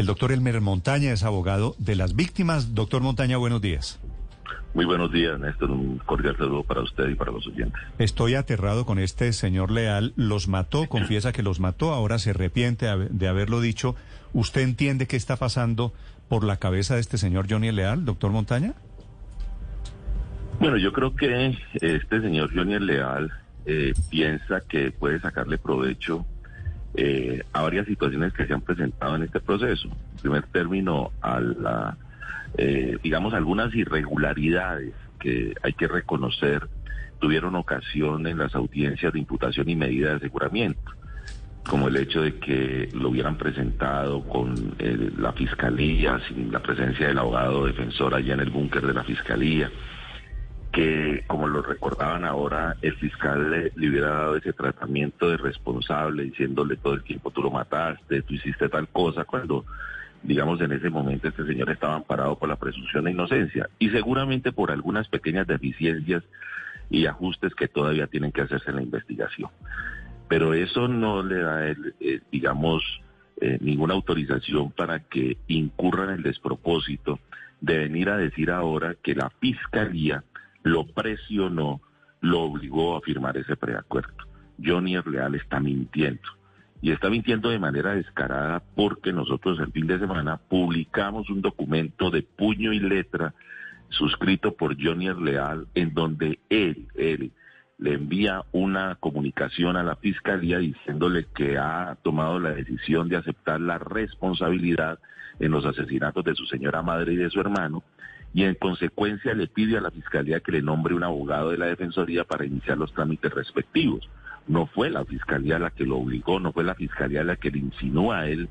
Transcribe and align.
El 0.00 0.06
doctor 0.06 0.32
Elmer 0.32 0.62
Montaña 0.62 1.12
es 1.12 1.24
abogado 1.24 1.74
de 1.76 1.94
las 1.94 2.16
víctimas. 2.16 2.74
Doctor 2.74 3.02
Montaña, 3.02 3.36
buenos 3.36 3.60
días. 3.60 4.00
Muy 4.72 4.86
buenos 4.86 5.12
días, 5.12 5.38
Néstor. 5.38 5.70
Un 5.70 5.98
cordial 5.98 6.34
saludo 6.38 6.62
para 6.62 6.80
usted 6.80 7.10
y 7.10 7.14
para 7.14 7.30
los 7.32 7.46
oyentes. 7.46 7.78
Estoy 7.98 8.34
aterrado 8.34 8.86
con 8.86 8.98
este 8.98 9.30
señor 9.34 9.70
Leal. 9.70 10.14
Los 10.16 10.48
mató, 10.48 10.86
confiesa 10.88 11.32
que 11.32 11.42
los 11.42 11.60
mató, 11.60 11.92
ahora 11.92 12.18
se 12.18 12.30
arrepiente 12.30 12.86
de 13.10 13.28
haberlo 13.28 13.60
dicho. 13.60 13.94
¿Usted 14.32 14.62
entiende 14.62 15.06
qué 15.06 15.16
está 15.16 15.36
pasando 15.36 15.92
por 16.30 16.44
la 16.44 16.56
cabeza 16.56 16.94
de 16.94 17.02
este 17.02 17.18
señor 17.18 17.44
Johnny 17.50 17.70
Leal, 17.70 18.06
doctor 18.06 18.30
Montaña? 18.30 18.72
Bueno, 20.60 20.78
yo 20.78 20.94
creo 20.94 21.14
que 21.14 21.58
este 21.74 22.22
señor 22.22 22.50
Johnny 22.54 22.78
Leal 22.78 23.30
eh, 23.66 23.92
piensa 24.08 24.62
que 24.66 24.92
puede 24.92 25.20
sacarle 25.20 25.58
provecho 25.58 26.24
eh, 26.94 27.42
a 27.52 27.62
varias 27.62 27.86
situaciones 27.86 28.32
que 28.32 28.46
se 28.46 28.52
han 28.52 28.60
presentado 28.60 29.16
en 29.16 29.22
este 29.22 29.40
proceso. 29.40 29.88
En 29.88 30.18
primer 30.20 30.42
término, 30.44 31.12
a 31.20 31.40
la, 31.40 31.96
eh, 32.56 32.98
digamos, 33.02 33.34
algunas 33.34 33.74
irregularidades 33.74 34.94
que 35.18 35.54
hay 35.62 35.72
que 35.74 35.88
reconocer 35.88 36.68
tuvieron 37.18 37.54
ocasión 37.54 38.26
en 38.26 38.38
las 38.38 38.54
audiencias 38.54 39.12
de 39.12 39.18
imputación 39.18 39.68
y 39.68 39.76
medida 39.76 40.10
de 40.10 40.16
aseguramiento 40.16 40.92
como 41.68 41.88
el 41.88 41.96
hecho 41.96 42.22
de 42.22 42.36
que 42.36 42.88
lo 42.94 43.10
hubieran 43.10 43.36
presentado 43.36 44.22
con 44.26 44.74
la 45.18 45.32
fiscalía, 45.32 46.18
sin 46.26 46.50
la 46.50 46.60
presencia 46.60 47.06
del 47.06 47.18
abogado 47.18 47.66
defensor 47.66 48.14
allá 48.14 48.34
en 48.34 48.40
el 48.40 48.50
búnker 48.50 48.84
de 48.84 48.94
la 48.94 49.04
fiscalía, 49.04 49.70
que 50.72 51.24
como 51.26 51.48
lo 51.48 51.62
recordaban 51.62 52.24
ahora, 52.24 52.76
el 52.80 52.94
fiscal 52.96 53.50
le, 53.50 53.88
hubiera 53.88 54.10
dado 54.10 54.36
ese 54.36 54.52
tratamiento 54.52 55.28
de 55.28 55.36
responsable, 55.36 56.24
diciéndole 56.24 56.76
todo 56.76 56.94
el 56.94 57.02
tiempo 57.02 57.30
tú 57.30 57.42
lo 57.42 57.50
mataste, 57.50 58.22
tú 58.22 58.34
hiciste 58.34 58.68
tal 58.68 58.88
cosa, 58.88 59.24
cuando 59.24 59.64
digamos 60.22 60.60
en 60.60 60.72
ese 60.72 60.90
momento 60.90 61.28
este 61.28 61.44
señor 61.44 61.70
estaba 61.70 61.96
amparado 61.96 62.38
por 62.38 62.48
la 62.48 62.56
presunción 62.56 63.04
de 63.04 63.10
inocencia. 63.10 63.68
Y 63.78 63.90
seguramente 63.90 64.52
por 64.52 64.70
algunas 64.70 65.08
pequeñas 65.08 65.46
deficiencias 65.46 66.22
y 66.88 67.06
ajustes 67.06 67.54
que 67.54 67.68
todavía 67.68 68.06
tienen 68.06 68.32
que 68.32 68.42
hacerse 68.42 68.70
en 68.70 68.76
la 68.76 68.82
investigación. 68.82 69.50
Pero 70.28 70.54
eso 70.54 70.86
no 70.86 71.22
le 71.22 71.40
da, 71.40 71.68
eh, 71.68 72.20
digamos, 72.30 72.82
eh, 73.40 73.58
ninguna 73.60 73.94
autorización 73.94 74.70
para 74.70 75.00
que 75.00 75.38
incurra 75.48 76.04
en 76.04 76.10
el 76.10 76.22
despropósito 76.22 77.18
de 77.60 77.78
venir 77.78 78.10
a 78.10 78.16
decir 78.16 78.50
ahora 78.50 78.94
que 79.02 79.14
la 79.14 79.30
fiscalía 79.40 80.22
lo 80.62 80.86
presionó, 80.86 81.80
lo 82.20 82.40
obligó 82.42 82.96
a 82.96 83.00
firmar 83.00 83.36
ese 83.36 83.56
preacuerdo. 83.56 84.12
Johnny 84.62 84.96
Leal 85.06 85.34
está 85.34 85.60
mintiendo. 85.60 86.28
Y 86.82 86.92
está 86.92 87.10
mintiendo 87.10 87.50
de 87.50 87.58
manera 87.58 87.94
descarada 87.94 88.62
porque 88.74 89.12
nosotros 89.12 89.58
el 89.60 89.72
fin 89.72 89.86
de 89.86 89.98
semana 89.98 90.38
publicamos 90.38 91.28
un 91.28 91.42
documento 91.42 92.10
de 92.10 92.22
puño 92.22 92.72
y 92.72 92.80
letra 92.80 93.34
suscrito 93.90 94.54
por 94.54 94.82
Johnny 94.82 95.08
Leal 95.12 95.66
en 95.74 95.92
donde 95.92 96.38
él, 96.48 96.88
él, 96.94 97.32
le 97.78 97.94
envía 97.94 98.44
una 98.52 98.96
comunicación 98.96 99.76
a 99.76 99.82
la 99.82 99.96
fiscalía 99.96 100.58
diciéndole 100.58 101.26
que 101.34 101.58
ha 101.58 101.96
tomado 102.02 102.38
la 102.38 102.50
decisión 102.50 103.08
de 103.08 103.16
aceptar 103.16 103.60
la 103.60 103.78
responsabilidad 103.78 104.98
en 105.38 105.50
los 105.50 105.64
asesinatos 105.64 106.24
de 106.24 106.34
su 106.34 106.44
señora 106.46 106.82
madre 106.82 107.14
y 107.14 107.16
de 107.16 107.30
su 107.30 107.40
hermano 107.40 107.82
y 108.32 108.44
en 108.44 108.54
consecuencia 108.54 109.34
le 109.34 109.48
pide 109.48 109.76
a 109.76 109.80
la 109.80 109.90
fiscalía 109.90 110.40
que 110.40 110.52
le 110.52 110.62
nombre 110.62 110.94
un 110.94 111.02
abogado 111.02 111.50
de 111.50 111.58
la 111.58 111.66
defensoría 111.66 112.24
para 112.24 112.46
iniciar 112.46 112.78
los 112.78 112.92
trámites 112.92 113.32
respectivos. 113.32 114.08
No 114.46 114.66
fue 114.66 114.90
la 114.90 115.04
fiscalía 115.04 115.58
la 115.58 115.70
que 115.70 115.84
lo 115.84 115.98
obligó, 115.98 116.40
no 116.40 116.52
fue 116.52 116.64
la 116.64 116.74
fiscalía 116.74 117.24
la 117.24 117.36
que 117.36 117.50
le 117.50 117.58
insinúa 117.58 118.20
a 118.20 118.28
él 118.28 118.48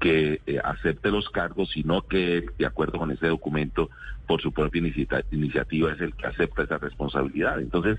que 0.00 0.40
eh, 0.46 0.58
acepte 0.62 1.10
los 1.10 1.30
cargos, 1.30 1.70
sino 1.70 2.02
que 2.02 2.44
de 2.58 2.66
acuerdo 2.66 2.98
con 2.98 3.12
ese 3.12 3.28
documento, 3.28 3.88
por 4.26 4.42
su 4.42 4.52
propia 4.52 4.82
iniciativa, 5.30 5.92
es 5.92 6.00
el 6.00 6.14
que 6.14 6.26
acepta 6.26 6.64
esa 6.64 6.78
responsabilidad. 6.78 7.60
Entonces, 7.60 7.98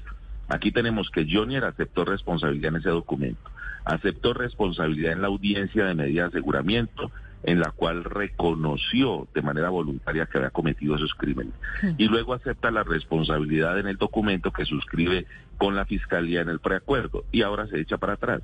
Aquí 0.49 0.71
tenemos 0.71 1.09
que 1.09 1.25
Jonier 1.29 1.63
aceptó 1.63 2.05
responsabilidad 2.05 2.73
en 2.73 2.81
ese 2.81 2.89
documento, 2.89 3.49
aceptó 3.85 4.33
responsabilidad 4.33 5.13
en 5.13 5.21
la 5.21 5.27
audiencia 5.27 5.85
de 5.85 5.95
medida 5.95 6.23
de 6.23 6.27
aseguramiento, 6.29 7.11
en 7.43 7.59
la 7.59 7.71
cual 7.71 8.03
reconoció 8.03 9.27
de 9.33 9.41
manera 9.41 9.69
voluntaria 9.69 10.25
que 10.25 10.37
había 10.37 10.49
cometido 10.49 10.95
esos 10.95 11.13
crímenes. 11.13 11.53
Hmm. 11.81 11.91
Y 11.97 12.07
luego 12.07 12.33
acepta 12.33 12.71
la 12.71 12.83
responsabilidad 12.83 13.79
en 13.79 13.87
el 13.87 13.97
documento 13.97 14.51
que 14.51 14.65
suscribe 14.65 15.25
con 15.57 15.75
la 15.75 15.85
fiscalía 15.85 16.41
en 16.41 16.49
el 16.49 16.59
preacuerdo 16.59 17.25
y 17.31 17.41
ahora 17.41 17.67
se 17.67 17.79
echa 17.79 17.97
para 17.97 18.13
atrás. 18.13 18.41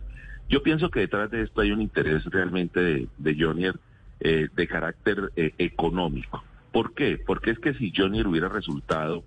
Yo 0.49 0.63
pienso 0.63 0.89
que 0.89 1.01
detrás 1.01 1.29
de 1.31 1.43
esto 1.43 1.61
hay 1.61 1.71
un 1.71 1.81
interés 1.81 2.25
realmente 2.25 2.81
de, 2.81 3.07
de 3.17 3.35
Jonier 3.39 3.75
eh, 4.19 4.49
de 4.53 4.67
carácter 4.67 5.31
eh, 5.35 5.53
económico. 5.57 6.43
¿Por 6.73 6.93
qué? 6.93 7.17
Porque 7.25 7.51
es 7.51 7.59
que 7.59 7.73
si 7.75 7.93
Jonier 7.95 8.27
hubiera 8.27 8.49
resultado 8.49 9.23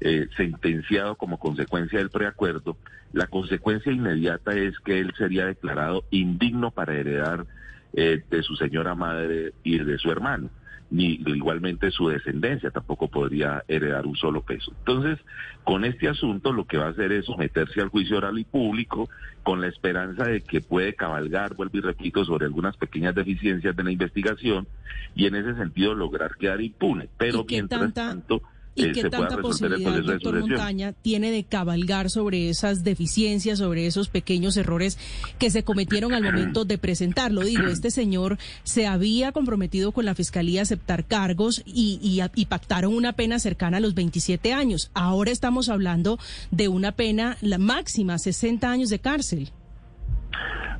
eh, 0.00 0.28
sentenciado 0.36 1.16
como 1.16 1.38
consecuencia 1.38 1.98
del 1.98 2.10
preacuerdo, 2.10 2.76
la 3.12 3.26
consecuencia 3.26 3.90
inmediata 3.90 4.54
es 4.54 4.78
que 4.80 5.00
él 5.00 5.12
sería 5.16 5.46
declarado 5.46 6.04
indigno 6.10 6.70
para 6.70 6.94
heredar 6.94 7.46
eh, 7.96 8.22
de 8.30 8.42
su 8.42 8.54
señora 8.56 8.94
madre 8.94 9.52
y 9.64 9.78
de 9.78 9.98
su 9.98 10.10
hermano 10.10 10.50
ni 10.90 11.20
igualmente 11.26 11.90
su 11.90 12.08
descendencia 12.08 12.70
tampoco 12.70 13.08
podría 13.08 13.64
heredar 13.66 14.06
un 14.06 14.16
solo 14.16 14.42
peso. 14.42 14.72
Entonces, 14.78 15.18
con 15.64 15.84
este 15.84 16.08
asunto 16.08 16.52
lo 16.52 16.64
que 16.66 16.78
va 16.78 16.86
a 16.86 16.90
hacer 16.90 17.12
es 17.12 17.26
someterse 17.26 17.80
al 17.80 17.88
juicio 17.88 18.18
oral 18.18 18.38
y 18.38 18.44
público 18.44 19.08
con 19.42 19.60
la 19.60 19.68
esperanza 19.68 20.24
de 20.24 20.42
que 20.42 20.60
puede 20.60 20.94
cabalgar, 20.94 21.54
vuelvo 21.54 21.78
y 21.78 21.80
repito, 21.80 22.24
sobre 22.24 22.46
algunas 22.46 22.76
pequeñas 22.76 23.14
deficiencias 23.14 23.74
de 23.74 23.82
la 23.82 23.90
investigación 23.90 24.68
y 25.14 25.26
en 25.26 25.34
ese 25.34 25.54
sentido 25.54 25.94
lograr 25.94 26.36
quedar 26.36 26.60
impune. 26.60 27.08
Pero 27.18 27.44
mientras 27.48 27.92
tanto 27.92 28.42
¿Y 28.76 28.92
qué 28.92 29.08
tanta 29.08 29.38
posibilidad, 29.38 30.02
doctor 30.02 30.38
Montaña, 30.40 30.92
tiene 30.92 31.30
de 31.30 31.44
cabalgar 31.44 32.10
sobre 32.10 32.50
esas 32.50 32.84
deficiencias, 32.84 33.58
sobre 33.58 33.86
esos 33.86 34.08
pequeños 34.08 34.56
errores 34.58 34.98
que 35.38 35.50
se 35.50 35.64
cometieron 35.64 36.12
al 36.12 36.22
momento 36.22 36.66
de 36.66 36.76
presentarlo? 36.76 37.40
Digo, 37.40 37.66
este 37.68 37.90
señor 37.90 38.36
se 38.64 38.86
había 38.86 39.32
comprometido 39.32 39.92
con 39.92 40.04
la 40.04 40.14
Fiscalía 40.14 40.60
a 40.60 40.62
aceptar 40.64 41.06
cargos 41.06 41.62
y, 41.64 42.20
y, 42.34 42.46
pactaron 42.46 42.94
una 42.94 43.14
pena 43.14 43.38
cercana 43.38 43.78
a 43.78 43.80
los 43.80 43.94
27 43.94 44.52
años. 44.52 44.90
Ahora 44.94 45.30
estamos 45.30 45.68
hablando 45.68 46.18
de 46.50 46.68
una 46.68 46.92
pena 46.92 47.38
la 47.40 47.58
máxima, 47.58 48.18
60 48.18 48.70
años 48.70 48.90
de 48.90 48.98
cárcel. 48.98 49.50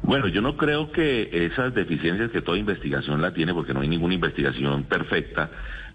Bueno, 0.03 0.29
yo 0.29 0.41
no 0.41 0.57
creo 0.57 0.93
que 0.93 1.47
esas 1.47 1.75
deficiencias 1.75 2.31
que 2.31 2.43
toda 2.43 2.59
investigación 2.59 3.23
la 3.23 3.33
tiene, 3.33 3.55
porque 3.55 3.75
no 3.75 3.81
hay 3.81 3.89
ninguna 3.89 4.15
investigación 4.15 4.85
perfecta, 4.85 5.51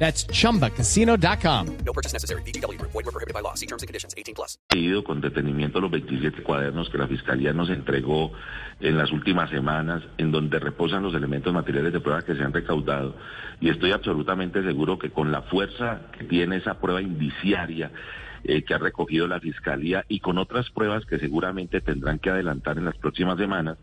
That's 0.00 0.26
chumbacasino.com. 0.28 1.66
No 1.84 1.92
purchase 1.92 2.14
necessary. 2.14 2.40
BGW. 2.42 2.80
Void 2.80 3.04
were 3.04 3.12
prohibited 3.12 3.34
by 3.34 3.42
law. 3.42 3.52
See 3.54 3.66
terms 3.66 3.82
and 3.82 3.88
conditions 3.88 4.14
18 4.16 4.34
plus. 4.34 4.58
Con 5.04 5.20
detenimiento 5.20 5.78
los 5.78 5.90
27 5.90 6.42
cuadernos 6.42 6.88
que 6.88 6.96
la 6.96 7.06
Fiscalía 7.06 7.52
nos 7.52 7.68
entregó 7.68 8.32
en 8.80 8.96
las 8.96 9.12
últimas 9.12 9.50
semanas, 9.50 10.02
en 10.16 10.32
donde 10.32 10.58
reposan 10.58 11.02
los 11.02 11.14
elementos 11.14 11.52
materiales 11.52 11.92
de 11.92 12.00
prueba 12.00 12.22
que 12.22 12.34
se 12.34 12.42
han 12.42 12.52
recaudado. 12.52 13.14
Y 13.60 13.68
estoy 13.68 13.92
absolutamente 13.92 14.62
seguro 14.62 14.98
que 14.98 15.10
con 15.10 15.30
la 15.32 15.42
fuerza 15.42 16.00
que 16.16 16.24
tiene 16.24 16.56
esa 16.56 16.80
prueba 16.80 17.02
indiciaria, 17.02 17.90
eh, 18.42 18.62
que 18.62 18.72
ha 18.72 18.78
recogido 18.78 19.26
la 19.26 19.38
Fiscalía 19.38 20.06
y 20.08 20.20
con 20.20 20.38
otras 20.38 20.70
pruebas 20.70 21.04
que 21.04 21.18
seguramente 21.18 21.82
tendrán 21.82 22.18
que 22.18 22.30
adelantar 22.30 22.78
en 22.78 22.86
las 22.86 22.96
próximas 22.96 23.36
semanas, 23.36 23.76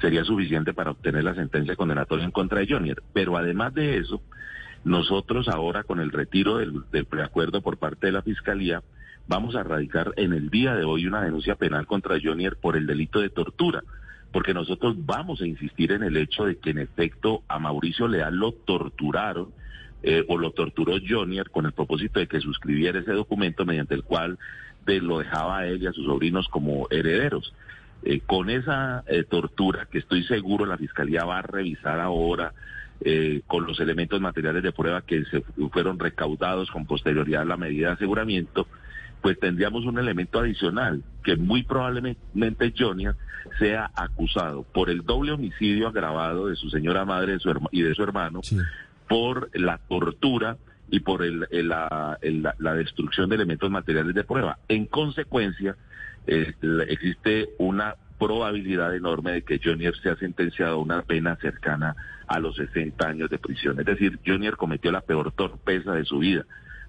sería 0.00 0.24
suficiente 0.24 0.72
para 0.72 0.92
obtener 0.92 1.24
la 1.24 1.34
sentencia 1.34 1.76
condenatoria 1.76 2.24
en 2.24 2.30
contra 2.30 2.60
de 2.60 2.68
Jonier. 2.68 3.02
Pero 3.12 3.36
además 3.36 3.74
de 3.74 3.98
eso, 3.98 4.22
nosotros 4.88 5.48
ahora 5.48 5.84
con 5.84 6.00
el 6.00 6.10
retiro 6.10 6.56
del, 6.56 6.84
preacuerdo 7.06 7.60
por 7.60 7.76
parte 7.76 8.06
de 8.06 8.12
la 8.12 8.22
Fiscalía, 8.22 8.82
vamos 9.26 9.54
a 9.54 9.62
radicar 9.62 10.14
en 10.16 10.32
el 10.32 10.50
día 10.50 10.74
de 10.74 10.84
hoy 10.84 11.06
una 11.06 11.22
denuncia 11.22 11.54
penal 11.54 11.86
contra 11.86 12.18
Jonier 12.22 12.56
por 12.56 12.76
el 12.76 12.86
delito 12.86 13.20
de 13.20 13.28
tortura, 13.28 13.82
porque 14.32 14.54
nosotros 14.54 14.96
vamos 15.04 15.40
a 15.40 15.46
insistir 15.46 15.92
en 15.92 16.02
el 16.02 16.16
hecho 16.16 16.44
de 16.44 16.56
que 16.56 16.70
en 16.70 16.78
efecto 16.78 17.42
a 17.48 17.58
Mauricio 17.58 18.08
Leal 18.08 18.36
lo 18.36 18.52
torturaron 18.52 19.50
eh, 20.02 20.24
o 20.28 20.38
lo 20.38 20.52
torturó 20.52 20.94
Jonier 21.06 21.50
con 21.50 21.66
el 21.66 21.72
propósito 21.72 22.20
de 22.20 22.26
que 22.26 22.40
suscribiera 22.40 23.00
ese 23.00 23.12
documento 23.12 23.64
mediante 23.64 23.94
el 23.94 24.04
cual 24.04 24.38
lo 24.86 25.18
dejaba 25.18 25.58
a 25.58 25.66
él 25.66 25.82
y 25.82 25.86
a 25.86 25.92
sus 25.92 26.06
sobrinos 26.06 26.48
como 26.48 26.86
herederos. 26.90 27.52
Eh, 28.04 28.20
con 28.20 28.48
esa 28.48 29.04
eh, 29.06 29.24
tortura 29.24 29.86
que 29.90 29.98
estoy 29.98 30.24
seguro 30.24 30.64
la 30.64 30.78
Fiscalía 30.78 31.24
va 31.24 31.38
a 31.38 31.42
revisar 31.42 32.00
ahora 32.00 32.54
eh, 33.00 33.42
con 33.46 33.66
los 33.66 33.78
elementos 33.80 34.20
materiales 34.20 34.62
de 34.62 34.72
prueba 34.72 35.02
que 35.02 35.24
se 35.26 35.42
fueron 35.70 35.98
recaudados 35.98 36.70
con 36.70 36.86
posterioridad 36.86 37.42
a 37.42 37.46
la 37.46 37.56
medida 37.56 37.88
de 37.88 37.92
aseguramiento, 37.94 38.66
pues 39.22 39.38
tendríamos 39.38 39.84
un 39.84 39.98
elemento 39.98 40.38
adicional, 40.40 41.02
que 41.22 41.36
muy 41.36 41.62
probablemente 41.62 42.74
Jonia 42.76 43.16
sea 43.58 43.90
acusado 43.94 44.62
por 44.62 44.90
el 44.90 45.02
doble 45.02 45.32
homicidio 45.32 45.88
agravado 45.88 46.48
de 46.48 46.56
su 46.56 46.70
señora 46.70 47.04
madre 47.04 47.38
y 47.72 47.82
de 47.82 47.94
su 47.94 48.02
hermano, 48.02 48.40
por 49.08 49.50
la 49.54 49.78
tortura 49.78 50.56
y 50.90 51.00
por 51.00 51.24
la, 51.24 52.18
la, 52.58 52.74
destrucción 52.74 53.28
de 53.28 53.36
elementos 53.36 53.70
materiales 53.70 54.14
de 54.14 54.24
prueba. 54.24 54.58
En 54.68 54.86
consecuencia, 54.86 55.76
eh, 56.26 56.54
existe 56.88 57.50
una 57.58 57.94
probabilidad 58.18 58.94
enorme 58.94 59.32
de 59.32 59.42
que 59.42 59.60
Jonier 59.62 59.96
sea 60.02 60.16
sentenciado 60.16 60.74
a 60.74 60.82
una 60.82 61.02
pena 61.02 61.36
cercana 61.36 61.96
a 62.26 62.38
los 62.40 62.56
60 62.56 63.06
años 63.06 63.30
de 63.30 63.38
prisión. 63.38 63.78
Es 63.80 63.86
decir, 63.86 64.18
Jonier 64.26 64.56
cometió 64.56 64.90
la 64.92 65.00
peor 65.00 65.32
torpeza 65.32 65.92
de 65.92 66.04
su 66.04 66.18
vida. 66.18 66.44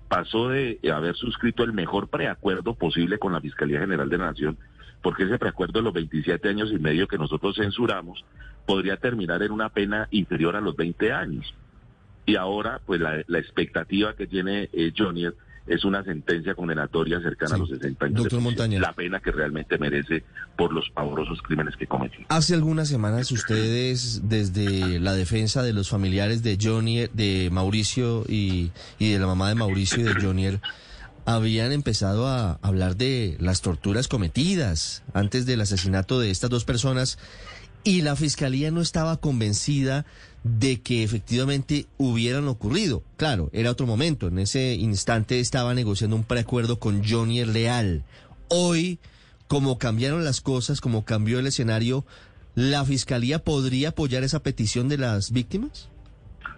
Pasó 0.07 0.49
de 0.49 0.79
haber 0.91 1.15
suscrito 1.15 1.63
el 1.63 1.71
mejor 1.71 2.09
preacuerdo 2.09 2.73
posible 2.73 3.19
con 3.19 3.31
la 3.31 3.41
Fiscalía 3.41 3.79
General 3.79 4.09
de 4.09 4.17
la 4.17 4.25
Nación, 4.25 4.57
porque 5.01 5.23
ese 5.23 5.37
preacuerdo 5.37 5.79
de 5.79 5.83
los 5.83 5.93
27 5.93 6.49
años 6.49 6.71
y 6.71 6.79
medio 6.79 7.07
que 7.07 7.17
nosotros 7.17 7.55
censuramos 7.55 8.25
podría 8.65 8.97
terminar 8.97 9.41
en 9.43 9.51
una 9.51 9.69
pena 9.69 10.07
inferior 10.11 10.55
a 10.55 10.61
los 10.61 10.75
20 10.75 11.11
años. 11.13 11.53
Y 12.25 12.35
ahora, 12.35 12.81
pues 12.85 12.99
la, 12.99 13.19
expectativa 13.39 14.15
que 14.15 14.27
tiene 14.27 14.69
eh, 14.73 14.91
Jonier 14.95 15.35
es 15.67 15.85
una 15.85 16.03
sentencia 16.03 16.55
condenatoria 16.55 17.21
cercana 17.21 17.55
a 17.55 17.57
los 17.59 17.69
60 17.69 18.05
años. 18.05 18.17
Doctor 18.17 18.41
Montaña. 18.41 18.79
La 18.79 18.93
pena 18.93 19.19
que 19.19 19.31
realmente 19.31 19.77
merece 19.77 20.23
por 20.57 20.73
los 20.73 20.89
pavorosos 20.89 21.41
crímenes 21.41 21.75
que 21.75 21.87
cometió. 21.87 22.25
Hace 22.29 22.55
algunas 22.55 22.87
semanas 22.87 23.31
ustedes, 23.31 24.27
desde 24.29 24.99
la 24.99 25.13
defensa 25.13 25.63
de 25.63 25.73
los 25.73 25.89
familiares 25.89 26.43
de 26.43 26.57
Johnny, 26.61 27.07
de 27.13 27.49
Mauricio 27.51 28.23
y, 28.27 28.71
y 28.97 29.11
de 29.11 29.19
la 29.19 29.27
mamá 29.27 29.49
de 29.49 29.55
Mauricio 29.55 29.99
y 29.99 30.03
de 30.03 30.15
Johnny, 30.21 30.59
habían 31.25 31.71
empezado 31.71 32.27
a 32.27 32.53
hablar 32.61 32.95
de 32.95 33.37
las 33.39 33.61
torturas 33.61 34.07
cometidas 34.07 35.03
antes 35.13 35.45
del 35.45 35.61
asesinato 35.61 36.19
de 36.19 36.31
estas 36.31 36.49
dos 36.49 36.65
personas 36.65 37.19
y 37.83 38.01
la 38.01 38.15
fiscalía 38.15 38.71
no 38.71 38.81
estaba 38.81 39.17
convencida 39.17 40.05
de 40.43 40.81
que 40.81 41.03
efectivamente 41.03 41.85
hubieran 41.97 42.47
ocurrido. 42.47 43.03
Claro, 43.17 43.49
era 43.53 43.71
otro 43.71 43.87
momento. 43.87 44.27
En 44.27 44.39
ese 44.39 44.73
instante 44.75 45.39
estaba 45.39 45.73
negociando 45.73 46.15
un 46.15 46.23
preacuerdo 46.23 46.79
con 46.79 47.03
Johnny 47.03 47.43
Leal. 47.45 48.03
Hoy, 48.49 48.99
como 49.47 49.77
cambiaron 49.77 50.23
las 50.23 50.41
cosas, 50.41 50.81
como 50.81 51.05
cambió 51.05 51.39
el 51.39 51.47
escenario, 51.47 52.05
¿la 52.55 52.85
fiscalía 52.85 53.39
podría 53.39 53.89
apoyar 53.89 54.23
esa 54.23 54.43
petición 54.43 54.89
de 54.89 54.97
las 54.97 55.31
víctimas? 55.31 55.89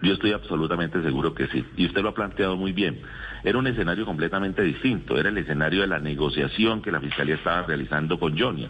Yo 0.02 0.14
estoy 0.14 0.32
absolutamente 0.32 1.00
seguro 1.02 1.32
que 1.34 1.46
sí. 1.48 1.64
Y 1.76 1.86
usted 1.86 2.02
lo 2.02 2.08
ha 2.08 2.14
planteado 2.14 2.56
muy 2.56 2.72
bien. 2.72 3.00
Era 3.44 3.58
un 3.58 3.66
escenario 3.68 4.04
completamente 4.04 4.62
distinto. 4.62 5.16
Era 5.16 5.28
el 5.28 5.38
escenario 5.38 5.82
de 5.82 5.86
la 5.86 6.00
negociación 6.00 6.82
que 6.82 6.90
la 6.90 7.00
fiscalía 7.00 7.36
estaba 7.36 7.62
realizando 7.62 8.18
con 8.18 8.36
Johnny. 8.36 8.68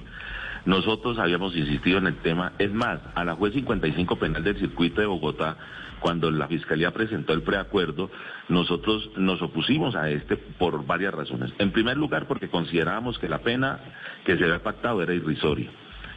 Nosotros 0.64 1.18
habíamos 1.18 1.56
insistido 1.56 1.98
en 1.98 2.06
el 2.06 2.16
tema. 2.16 2.52
Es 2.58 2.72
más, 2.72 3.00
a 3.14 3.24
la 3.24 3.34
juez 3.34 3.52
55 3.54 4.16
penal 4.16 4.44
del 4.44 4.58
circuito 4.58 5.00
de 5.00 5.06
Bogotá, 5.06 5.56
cuando 6.00 6.30
la 6.30 6.48
Fiscalía 6.48 6.90
presentó 6.92 7.32
el 7.32 7.42
preacuerdo, 7.42 8.10
nosotros 8.48 9.10
nos 9.16 9.40
opusimos 9.40 9.94
a 9.94 10.10
este 10.10 10.36
por 10.36 10.84
varias 10.84 11.14
razones. 11.14 11.52
En 11.58 11.70
primer 11.70 11.96
lugar, 11.96 12.26
porque 12.26 12.48
considerábamos 12.48 13.18
que 13.18 13.28
la 13.28 13.38
pena 13.38 13.78
que 14.24 14.36
se 14.36 14.44
había 14.44 14.62
pactado 14.62 15.02
era 15.02 15.14
irrisoria 15.14 15.70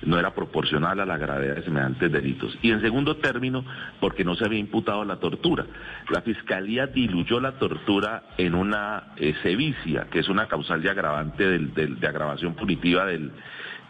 no 0.03 0.19
era 0.19 0.33
proporcional 0.33 1.00
a 1.00 1.06
la 1.06 1.18
gravedad 1.18 1.56
de 1.56 1.63
semejantes 1.63 2.12
delitos. 2.12 2.56
Y 2.62 2.71
en 2.71 2.81
segundo 2.81 3.18
término, 3.18 3.65
porque 4.00 4.24
no 4.24 4.36
se 4.36 4.45
había 4.45 4.59
imputado 4.59 5.03
la 5.03 5.18
tortura. 5.18 5.65
La 6.09 6.21
Fiscalía 6.21 6.88
diluyó 6.88 7.39
la 7.39 7.53
tortura 7.53 8.24
en 8.38 8.56
una 8.56 9.13
eh, 9.18 9.33
sevicia, 9.42 10.07
que 10.12 10.19
es 10.19 10.30
una 10.30 10.47
causal 10.47 10.81
de 10.81 10.89
agravante 10.89 11.57
de 11.57 12.07
agravación 12.07 12.56
punitiva 12.56 13.06
del, 13.06 13.31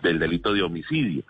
del 0.05 0.19
delito 0.19 0.53
de 0.53 0.61
homicidio. 0.61 1.23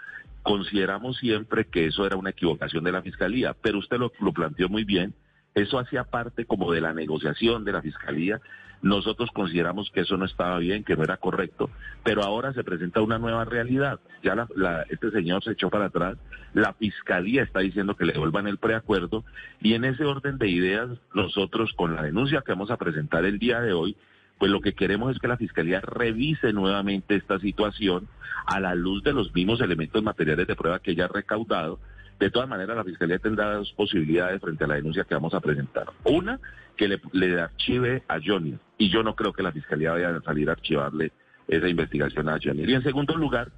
Consideramos 0.44 1.18
siempre 1.18 1.66
que 1.66 1.88
eso 1.88 2.06
era 2.06 2.18
una 2.18 2.30
equivocación 2.30 2.84
de 2.84 2.92
la 2.92 3.02
Fiscalía, 3.02 3.56
pero 3.60 3.80
usted 3.80 3.98
lo, 3.98 4.12
planteó 4.34 4.70
muy 4.70 4.84
bien, 4.84 5.14
eso 5.56 5.80
hacía 5.80 6.04
parte 6.04 6.46
como 6.46 6.72
de 6.72 6.82
la 6.82 6.94
negociación 6.94 7.64
de 7.64 7.72
la 7.72 7.82
Fiscalía. 7.82 8.40
Nosotros 8.82 9.32
consideramos 9.34 9.90
que 9.90 10.02
eso 10.02 10.18
no 10.18 10.26
estaba 10.26 10.60
bien, 10.60 10.84
que 10.84 10.96
no 10.96 11.04
era 11.04 11.18
correcto, 11.18 11.72
pero 12.04 12.22
ahora 12.22 12.54
se 12.54 12.64
presenta 12.64 13.02
una 13.02 13.18
nueva 13.18 13.46
realidad. 13.46 14.00
Ya 14.22 14.48
este 14.90 15.10
señor 15.12 15.44
se 15.44 15.54
echó 15.54 15.70
para 15.70 15.86
atrás, 15.86 16.18
la 16.54 16.74
Fiscalía 16.74 17.42
está 17.42 17.62
diciendo 17.62 17.96
que 17.96 18.06
le 18.06 18.14
devuelvan 18.14 18.48
el 18.48 18.58
preacuerdo 18.58 19.24
y 19.62 19.74
en 19.74 19.86
ese 19.86 20.04
orden 20.04 20.38
de 20.38 20.50
ideas 20.50 20.90
nosotros 21.14 21.72
con 21.76 21.96
la 21.96 22.04
denuncia 22.04 22.44
que 22.46 22.52
vamos 22.52 22.70
a 22.70 22.78
presentar 22.78 23.26
el 23.26 23.40
día 23.40 23.62
de 23.62 23.74
hoy 23.74 23.98
pues 24.38 24.52
lo 24.52 24.62
que 24.62 24.74
queremos 24.74 25.14
es 25.14 25.20
que 25.20 25.28
la 25.28 25.38
Fiscalía 25.38 25.82
revise 25.82 26.52
nuevamente 26.54 27.16
esta 27.16 27.40
situación 27.40 28.08
a 28.46 28.60
la 28.60 28.76
luz 28.76 29.04
de 29.04 29.14
los 29.14 29.34
mismos 29.34 29.62
elementos 29.62 30.04
materiales 30.04 30.48
de 30.48 30.56
prueba 30.56 30.80
que 30.80 30.92
ella 30.92 31.06
ha 31.06 31.10
recaudado. 31.10 31.80
De 32.20 32.30
todas 32.30 32.48
maneras, 32.48 32.78
la 32.78 32.84
Fiscalía 32.84 33.20
tendrá 33.20 33.54
dos 33.54 33.74
posibilidades 33.74 34.42
frente 34.42 34.64
a 34.64 34.68
la 34.68 34.76
denuncia 34.76 35.04
que 35.04 35.16
vamos 35.16 35.34
a 35.34 35.42
presentar. 35.42 35.88
Una, 36.04 36.40
que 36.78 37.00
le, 37.12 37.42
archive 37.42 38.04
a 38.08 38.20
Johnny, 38.24 38.58
y 38.78 38.90
yo 38.90 39.04
no 39.04 39.16
creo 39.16 39.34
que 39.34 39.44
la 39.44 39.52
Fiscalía 39.52 39.92
vaya 39.92 40.10
a 40.10 40.22
salir 40.22 40.50
a 40.50 40.54
archivarle 40.54 41.12
esa 41.48 41.68
investigación 41.68 42.30
a 42.30 42.38
Johnny. 42.42 42.64
Y 42.64 42.74
en 42.74 42.84
segundo 42.84 43.16
lugar, 43.16 43.52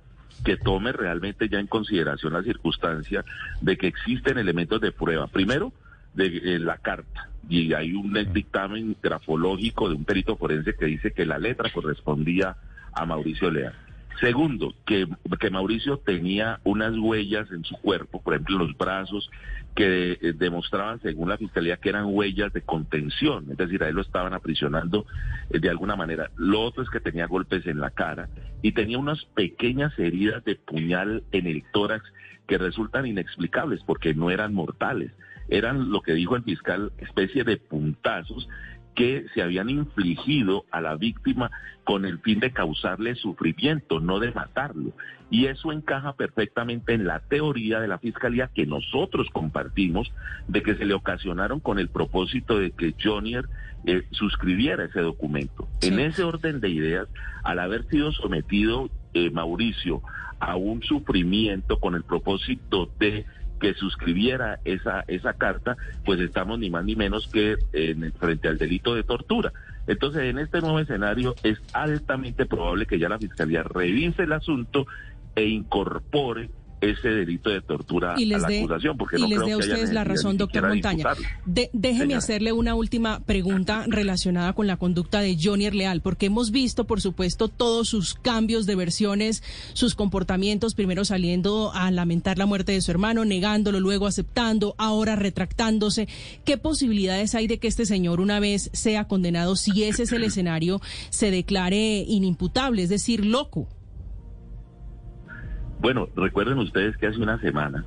que 0.43 0.57
tome 0.57 0.91
realmente 0.91 1.49
ya 1.49 1.59
en 1.59 1.67
consideración 1.67 2.33
la 2.33 2.43
circunstancia 2.43 3.23
de 3.61 3.77
que 3.77 3.87
existen 3.87 4.37
elementos 4.37 4.81
de 4.81 4.91
prueba. 4.91 5.27
Primero, 5.27 5.73
de 6.17 6.59
la 6.59 6.77
carta 6.77 7.29
y 7.49 7.73
hay 7.73 7.93
un 7.93 8.13
dictamen 8.33 8.95
grafológico 9.01 9.89
de 9.89 9.95
un 9.95 10.05
perito 10.05 10.35
forense 10.35 10.75
que 10.75 10.85
dice 10.85 11.11
que 11.11 11.25
la 11.25 11.37
letra 11.37 11.71
correspondía 11.71 12.57
a 12.93 13.05
Mauricio 13.05 13.51
Leal. 13.51 13.73
Segundo, 14.19 14.73
que, 14.85 15.07
que 15.39 15.49
Mauricio 15.51 15.97
tenía 15.97 16.59
unas 16.63 16.97
huellas 16.97 17.51
en 17.51 17.63
su 17.63 17.75
cuerpo, 17.77 18.19
por 18.21 18.33
ejemplo, 18.33 18.55
en 18.55 18.67
los 18.67 18.77
brazos, 18.77 19.29
que 19.75 20.13
eh, 20.13 20.33
demostraban, 20.33 20.99
según 21.01 21.29
la 21.29 21.37
fiscalía, 21.37 21.77
que 21.77 21.89
eran 21.89 22.05
huellas 22.07 22.51
de 22.51 22.63
contención, 22.63 23.45
es 23.51 23.57
decir, 23.57 23.83
a 23.83 23.89
él 23.89 23.95
lo 23.95 24.01
estaban 24.01 24.33
aprisionando 24.33 25.05
eh, 25.51 25.59
de 25.59 25.69
alguna 25.69 25.95
manera. 25.95 26.31
Lo 26.35 26.61
otro 26.61 26.81
es 26.81 26.89
que 26.89 26.99
tenía 26.99 27.27
golpes 27.27 27.67
en 27.67 27.79
la 27.79 27.91
cara 27.91 28.27
y 28.63 28.71
tenía 28.71 28.97
unas 28.97 29.23
pequeñas 29.35 29.97
heridas 29.99 30.43
de 30.45 30.55
puñal 30.55 31.23
en 31.31 31.45
el 31.45 31.63
tórax 31.71 32.03
que 32.47 32.57
resultan 32.57 33.05
inexplicables 33.05 33.81
porque 33.85 34.15
no 34.15 34.31
eran 34.31 34.51
mortales 34.51 35.11
eran 35.49 35.91
lo 35.91 36.01
que 36.01 36.13
dijo 36.13 36.35
el 36.35 36.43
fiscal, 36.43 36.91
especie 36.97 37.43
de 37.43 37.57
puntazos 37.57 38.47
que 38.97 39.27
se 39.35 39.43
habían 39.43 39.69
infligido 39.69 40.65
a 40.71 40.81
la 40.81 40.95
víctima 40.95 41.51
con 41.83 42.03
el 42.03 42.17
fin 42.19 42.39
de 42.39 42.51
causarle 42.51 43.13
sufrimiento, 43.13 43.99
no 43.99 44.19
de 44.19 44.31
matarlo. 44.31 44.91
Y 45.29 45.45
eso 45.45 45.71
encaja 45.71 46.13
perfectamente 46.13 46.93
en 46.93 47.05
la 47.05 47.19
teoría 47.19 47.79
de 47.79 47.87
la 47.87 47.99
Fiscalía 47.99 48.49
que 48.53 48.65
nosotros 48.65 49.27
compartimos 49.31 50.11
de 50.47 50.63
que 50.63 50.73
se 50.75 50.85
le 50.85 50.95
ocasionaron 50.95 51.59
con 51.59 51.77
el 51.77 51.89
propósito 51.89 52.57
de 52.57 52.71
que 52.71 52.95
Jonier 52.99 53.47
eh, 53.85 54.07
suscribiera 54.11 54.85
ese 54.85 55.01
documento. 55.01 55.67
En 55.81 55.99
ese 55.99 56.23
orden 56.23 56.59
de 56.59 56.69
ideas, 56.69 57.07
al 57.43 57.59
haber 57.59 57.87
sido 57.89 58.11
sometido 58.11 58.89
eh, 59.13 59.29
Mauricio 59.29 60.01
a 60.39 60.55
un 60.55 60.81
sufrimiento 60.81 61.79
con 61.79 61.93
el 61.93 62.03
propósito 62.03 62.89
de 62.99 63.25
que 63.59 63.73
suscribiera 63.73 64.59
esa, 64.65 65.03
esa 65.07 65.33
carta, 65.33 65.77
pues 66.05 66.19
estamos 66.19 66.59
ni 66.59 66.69
más 66.69 66.85
ni 66.85 66.95
menos 66.95 67.27
que 67.27 67.55
en, 67.73 68.11
frente 68.13 68.47
al 68.47 68.57
delito 68.57 68.95
de 68.95 69.03
tortura. 69.03 69.51
Entonces, 69.87 70.23
en 70.23 70.39
este 70.39 70.59
nuevo 70.61 70.79
escenario 70.79 71.35
es 71.43 71.59
altamente 71.73 72.45
probable 72.45 72.85
que 72.85 72.99
ya 72.99 73.09
la 73.09 73.19
Fiscalía 73.19 73.63
revise 73.63 74.23
el 74.23 74.33
asunto 74.33 74.85
e 75.35 75.45
incorpore 75.45 76.49
ese 76.81 77.09
delito 77.09 77.49
de 77.49 77.61
tortura 77.61 78.13
a 78.13 78.19
la 78.19 78.47
acusación, 78.47 78.97
porque 78.97 79.17
y 79.17 79.21
no 79.21 79.27
les 79.27 79.37
creo 79.37 79.47
dé 79.47 79.53
a 79.53 79.57
ustedes 79.57 79.93
la 79.93 80.03
razón, 80.03 80.37
doctor 80.37 80.67
Montaña. 80.67 81.05
déjeme 81.45 82.15
hacerle 82.15 82.51
una 82.51 82.75
última 82.75 83.19
pregunta 83.21 83.85
relacionada 83.87 84.53
con 84.53 84.67
la 84.67 84.77
conducta 84.77 85.21
de 85.21 85.37
Johnny 85.41 85.69
Leal, 85.71 86.01
porque 86.01 86.27
hemos 86.27 86.51
visto, 86.51 86.85
por 86.85 87.01
supuesto, 87.01 87.47
todos 87.47 87.89
sus 87.89 88.13
cambios 88.13 88.65
de 88.65 88.75
versiones, 88.75 89.43
sus 89.73 89.95
comportamientos, 89.95 90.75
primero 90.75 91.05
saliendo 91.05 91.71
a 91.73 91.89
lamentar 91.91 92.37
la 92.37 92.45
muerte 92.45 92.71
de 92.71 92.81
su 92.81 92.91
hermano, 92.91 93.25
negándolo, 93.25 93.79
luego 93.79 94.07
aceptando, 94.07 94.75
ahora 94.77 95.15
retractándose. 95.15 96.07
¿Qué 96.45 96.57
posibilidades 96.57 97.35
hay 97.35 97.47
de 97.47 97.59
que 97.59 97.67
este 97.67 97.85
señor, 97.85 98.19
una 98.19 98.39
vez 98.39 98.69
sea 98.73 99.07
condenado, 99.07 99.55
si 99.55 99.83
ese 99.83 100.03
es 100.03 100.11
el 100.11 100.23
escenario, 100.23 100.81
se 101.09 101.31
declare 101.31 102.05
inimputable, 102.07 102.83
es 102.83 102.89
decir, 102.89 103.25
loco? 103.25 103.67
Bueno, 105.79 106.09
recuerden 106.15 106.57
ustedes 106.57 106.97
que 106.97 107.07
hace 107.07 107.19
una 107.19 107.39
semana 107.39 107.85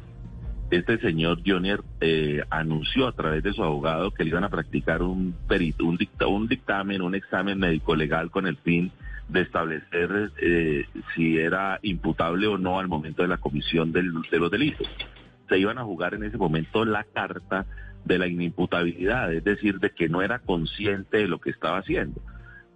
este 0.71 0.99
señor 0.99 1.41
Jonier 1.45 1.81
eh, 2.01 2.43
anunció 2.49 3.09
a 3.09 3.13
través 3.13 3.43
de 3.43 3.53
su 3.53 3.63
abogado 3.63 4.13
que 4.13 4.23
le 4.23 4.31
iban 4.31 4.45
a 4.45 4.49
practicar 4.49 5.03
un 5.03 5.35
perito, 5.49 5.85
un, 5.85 5.99
un 6.29 6.47
dictamen, 6.47 7.03
un 7.03 7.15
examen 7.17 7.59
médico 7.59 7.97
legal 7.97 8.31
con 8.31 8.47
el 8.47 8.57
fin 8.59 8.93
de 9.29 9.43
establecer 9.43 10.31
eh, 10.41 10.87
si 11.15 11.39
era 11.39 11.79
imputable 11.83 12.47
o 12.47 12.57
no 12.57 12.79
al 12.79 12.89
momento 12.89 13.23
de 13.23 13.29
la 13.29 13.39
comisión 13.39 13.91
de 13.93 14.03
los 14.03 14.51
delitos. 14.51 14.89
Se 15.49 15.59
iban 15.59 15.79
a 15.79 15.85
jugar 15.85 16.15
en 16.15 16.23
ese 16.23 16.39
momento 16.39 16.85
la 16.85 17.05
carta 17.05 17.67
de 18.05 18.19
la 18.19 18.29
inimputabilidad, 18.29 19.33
es 19.33 19.43
decir, 19.45 19.81
de 19.81 19.91
que 19.91 20.09
no 20.09 20.23
era 20.23 20.39
consciente 20.39 21.19
de 21.19 21.29
lo 21.29 21.41
que 21.41 21.51
estaba 21.51 21.79
haciendo. 21.79 22.21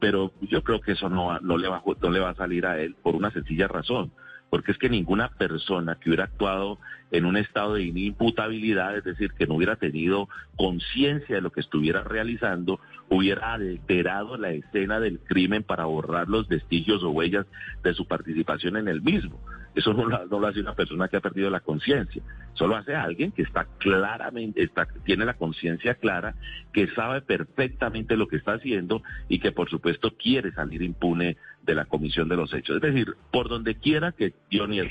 Pero 0.00 0.32
yo 0.42 0.62
creo 0.64 0.80
que 0.80 0.92
eso 0.92 1.08
no, 1.08 1.38
no, 1.40 1.56
le 1.56 1.68
va, 1.68 1.82
no 2.02 2.10
le 2.10 2.20
va 2.20 2.30
a 2.30 2.34
salir 2.34 2.66
a 2.66 2.80
él 2.80 2.96
por 3.00 3.14
una 3.14 3.30
sencilla 3.30 3.68
razón 3.68 4.10
porque 4.54 4.70
es 4.70 4.78
que 4.78 4.88
ninguna 4.88 5.30
persona 5.30 5.96
que 5.96 6.10
hubiera 6.10 6.26
actuado 6.26 6.78
en 7.10 7.24
un 7.24 7.36
estado 7.36 7.74
de 7.74 7.82
inimputabilidad, 7.82 8.96
es 8.96 9.02
decir, 9.02 9.32
que 9.32 9.48
no 9.48 9.54
hubiera 9.54 9.74
tenido 9.74 10.28
conciencia 10.54 11.34
de 11.34 11.42
lo 11.42 11.50
que 11.50 11.58
estuviera 11.58 12.04
realizando, 12.04 12.78
hubiera 13.08 13.52
alterado 13.52 14.36
la 14.36 14.50
escena 14.50 15.00
del 15.00 15.20
crimen 15.20 15.62
para 15.62 15.84
borrar 15.84 16.28
los 16.28 16.48
vestigios 16.48 17.02
o 17.02 17.10
huellas 17.10 17.46
de 17.82 17.94
su 17.94 18.06
participación 18.06 18.76
en 18.76 18.88
el 18.88 19.02
mismo. 19.02 19.40
Eso 19.74 19.92
no 19.92 20.06
lo, 20.06 20.46
hace 20.46 20.60
una 20.60 20.74
persona 20.74 21.08
que 21.08 21.16
ha 21.16 21.20
perdido 21.20 21.50
la 21.50 21.60
conciencia, 21.60 22.22
solo 22.52 22.76
hace 22.76 22.94
alguien 22.94 23.32
que 23.32 23.42
está 23.42 23.66
claramente, 23.78 24.62
está, 24.62 24.86
tiene 25.04 25.24
la 25.24 25.34
conciencia 25.34 25.96
clara, 25.96 26.36
que 26.72 26.86
sabe 26.94 27.22
perfectamente 27.22 28.16
lo 28.16 28.28
que 28.28 28.36
está 28.36 28.52
haciendo 28.52 29.02
y 29.28 29.40
que 29.40 29.50
por 29.50 29.68
supuesto 29.68 30.14
quiere 30.16 30.52
salir 30.52 30.82
impune 30.82 31.36
de 31.62 31.74
la 31.74 31.86
comisión 31.86 32.28
de 32.28 32.36
los 32.36 32.54
hechos. 32.54 32.76
Es 32.76 32.82
decir, 32.82 33.16
por 33.32 33.48
donde 33.48 33.74
quiera 33.74 34.12
que 34.12 34.34
Johnny 34.52 34.82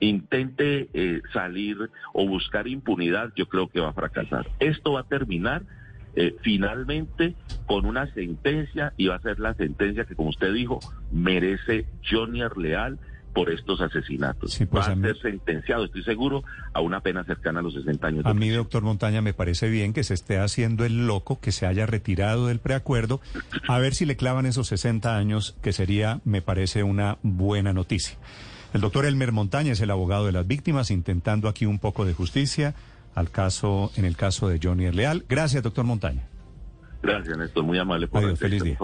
intente 0.00 0.88
eh, 0.94 1.20
salir 1.34 1.76
o 2.14 2.26
buscar 2.26 2.66
impunidad, 2.66 3.32
yo 3.36 3.46
creo 3.46 3.68
que 3.68 3.80
va 3.80 3.90
a 3.90 3.92
fracasar. 3.92 4.46
Esto 4.58 4.92
va 4.92 5.00
a 5.00 5.08
terminar 5.08 5.62
eh, 6.16 6.36
finalmente 6.42 7.34
con 7.66 7.86
una 7.86 8.12
sentencia 8.14 8.92
y 8.96 9.06
va 9.06 9.16
a 9.16 9.20
ser 9.20 9.38
la 9.38 9.54
sentencia 9.54 10.04
que, 10.04 10.14
como 10.14 10.30
usted 10.30 10.52
dijo, 10.52 10.80
merece 11.12 11.86
Johnny 12.08 12.40
Leal 12.56 12.98
por 13.32 13.50
estos 13.50 13.80
asesinatos. 13.80 14.58
Pues 14.58 14.88
Va 14.88 14.92
a, 14.92 14.96
ser 14.96 15.16
sentenciado, 15.18 15.84
estoy 15.84 16.02
seguro, 16.02 16.42
a 16.72 16.80
una 16.80 17.00
pena 17.00 17.24
cercana 17.24 17.60
a 17.60 17.62
los 17.62 17.74
60 17.74 18.06
años. 18.06 18.26
A 18.26 18.34
mí, 18.34 18.48
doctor 18.48 18.82
Montaña, 18.82 19.22
me 19.22 19.34
parece 19.34 19.68
bien 19.68 19.92
que 19.92 20.02
se 20.02 20.14
esté 20.14 20.38
haciendo 20.38 20.84
el 20.84 21.06
loco, 21.06 21.40
que 21.40 21.52
se 21.52 21.66
haya 21.66 21.86
retirado 21.86 22.48
del 22.48 22.58
preacuerdo, 22.58 23.20
a 23.68 23.78
ver 23.78 23.94
si 23.94 24.04
le 24.04 24.16
clavan 24.16 24.46
esos 24.46 24.66
60 24.68 25.16
años, 25.16 25.56
que 25.62 25.72
sería, 25.72 26.20
me 26.24 26.42
parece, 26.42 26.82
una 26.82 27.18
buena 27.22 27.72
noticia. 27.72 28.16
El 28.72 28.80
doctor 28.80 29.04
Elmer 29.04 29.32
Montaña 29.32 29.72
es 29.72 29.80
el 29.80 29.90
abogado 29.90 30.26
de 30.26 30.32
las 30.32 30.46
víctimas, 30.46 30.90
intentando 30.90 31.48
aquí 31.48 31.66
un 31.66 31.78
poco 31.78 32.04
de 32.04 32.14
justicia 32.14 32.74
al 33.14 33.30
caso, 33.30 33.90
en 33.96 34.04
el 34.04 34.16
caso 34.16 34.48
de 34.48 34.58
Johnny 34.62 34.90
Leal. 34.90 35.24
Gracias, 35.28 35.62
doctor 35.62 35.84
Montaña. 35.84 36.26
Gracias, 37.02 37.36
Néstor. 37.36 37.64
Muy 37.64 37.78
amable 37.78 38.08
por 38.08 38.22
Adiós, 38.22 38.38
feliz 38.38 38.62
día. 38.62 38.78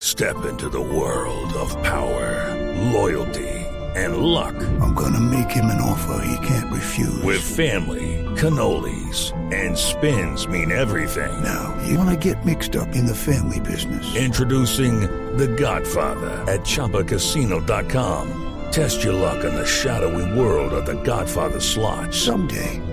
Step 0.00 0.36
into 0.48 0.70
the 0.70 0.78
world 0.80 1.52
of 1.54 1.74
power, 1.82 2.54
loyalty. 2.92 3.58
and 3.96 4.18
luck. 4.18 4.54
I'm 4.80 4.94
gonna 4.94 5.20
make 5.20 5.50
him 5.50 5.66
an 5.66 5.80
offer 5.80 6.22
he 6.24 6.46
can't 6.46 6.72
refuse. 6.72 7.22
With 7.24 7.40
family, 7.40 8.24
cannolis, 8.36 9.32
and 9.52 9.76
spins 9.76 10.46
mean 10.46 10.70
everything. 10.70 11.32
Now, 11.42 11.74
you 11.86 11.98
wanna 11.98 12.16
get 12.16 12.44
mixed 12.44 12.76
up 12.76 12.94
in 12.94 13.06
the 13.06 13.14
family 13.14 13.60
business. 13.60 14.14
Introducing 14.14 15.00
The 15.36 15.48
Godfather 15.48 16.44
at 16.46 16.60
Choppacasino.com. 16.60 18.44
Test 18.70 19.02
your 19.02 19.14
luck 19.14 19.44
in 19.44 19.54
the 19.54 19.66
shadowy 19.66 20.38
world 20.38 20.72
of 20.72 20.86
The 20.86 21.00
Godfather 21.02 21.60
slot. 21.60 22.14
Someday, 22.14 22.80